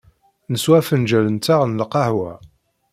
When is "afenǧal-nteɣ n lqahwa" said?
0.79-2.33